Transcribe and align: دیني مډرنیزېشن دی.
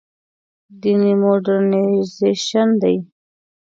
دیني 0.81 1.13
مډرنیزېشن 1.21 2.69
دی. 2.81 2.95